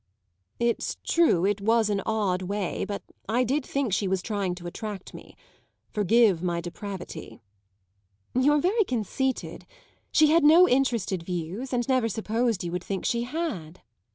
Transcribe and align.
"It's 0.59 0.97
true 1.03 1.45
it 1.45 1.61
was 1.61 1.87
an 1.91 2.01
odd 2.07 2.41
way, 2.41 2.85
but 2.85 3.03
I 3.29 3.43
did 3.43 3.63
think 3.63 3.93
she 3.93 4.07
was 4.07 4.23
trying 4.23 4.55
to 4.55 4.65
attract 4.65 5.13
me. 5.13 5.35
Forgive 5.91 6.41
my 6.41 6.59
depravity." 6.59 7.39
"You're 8.33 8.57
very 8.61 8.83
conceited. 8.83 9.67
She 10.11 10.31
had 10.31 10.43
no 10.43 10.67
interested 10.67 11.21
views, 11.21 11.71
and 11.71 11.87
never 11.87 12.09
supposed 12.09 12.63
you 12.63 12.71
would 12.71 12.83
think 12.83 13.05
she 13.05 13.25
had." 13.25 13.81